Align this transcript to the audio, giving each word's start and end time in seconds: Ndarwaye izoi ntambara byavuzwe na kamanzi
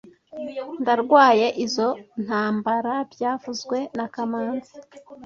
Ndarwaye 0.81 1.47
izoi 1.65 1.99
ntambara 2.23 2.93
byavuzwe 3.11 3.77
na 3.97 4.05
kamanzi 4.13 4.73